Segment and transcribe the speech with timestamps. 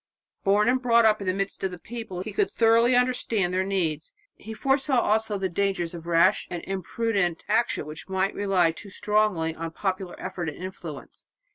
[0.43, 3.63] Born and brought up in the midst of the people, he could thoroughly understand their
[3.63, 4.13] needs.
[4.33, 9.53] He foresaw also the dangers of rash and imprudent action which might rely too strongly
[9.53, 11.27] on popular effort and influence.